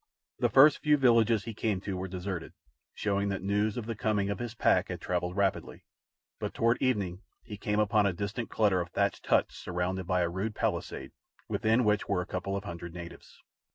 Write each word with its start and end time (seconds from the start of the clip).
The 0.39 0.49
first 0.49 0.79
few 0.79 0.97
villages 0.97 1.43
he 1.43 1.53
came 1.53 1.79
to 1.81 1.95
were 1.95 2.07
deserted, 2.07 2.53
showing 2.95 3.29
that 3.29 3.43
news 3.43 3.77
of 3.77 3.85
the 3.85 3.93
coming 3.93 4.31
of 4.31 4.39
his 4.39 4.55
pack 4.55 4.87
had 4.87 4.99
travelled 4.99 5.35
rapidly; 5.37 5.85
but 6.39 6.55
toward 6.55 6.81
evening 6.81 7.21
he 7.43 7.55
came 7.55 7.79
upon 7.79 8.07
a 8.07 8.11
distant 8.13 8.49
cluster 8.49 8.81
of 8.81 8.89
thatched 8.89 9.27
huts 9.27 9.55
surrounded 9.59 10.07
by 10.07 10.21
a 10.21 10.27
rude 10.29 10.55
palisade, 10.55 11.11
within 11.47 11.83
which 11.83 12.09
were 12.09 12.23
a 12.23 12.25
couple 12.25 12.57
of 12.57 12.63
hundred 12.63 12.95
natives. 12.95 13.43